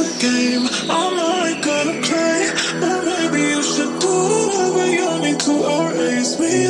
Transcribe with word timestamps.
It's 0.00 0.16
a 0.16 0.20
game 0.20 0.62
I'm 0.88 1.16
not 1.16 1.64
gonna 1.64 2.00
play, 2.02 2.52
but 2.78 3.04
maybe 3.04 3.40
you 3.50 3.62
should 3.64 3.98
do 3.98 4.06
whatever 4.06 4.86
you 4.86 5.18
need 5.22 5.40
to 5.40 5.54
erase 5.74 6.38
me. 6.38 6.67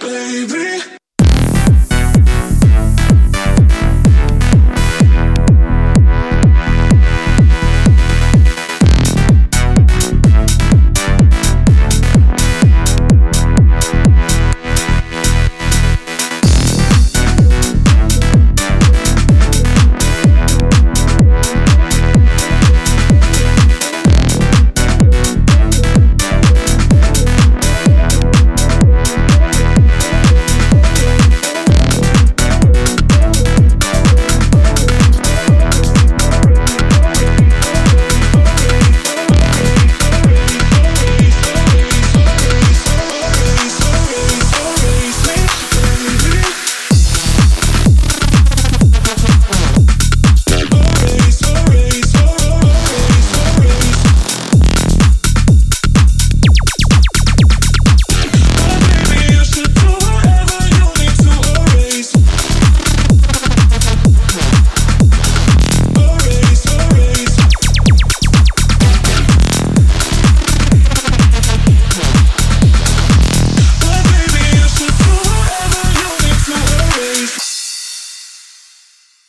baby. 0.00 1.05